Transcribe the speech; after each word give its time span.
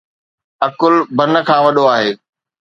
عقل 0.67 0.93
بهن 1.17 1.35
کان 1.47 1.59
وڏو 1.65 1.83
آهي 1.95 2.11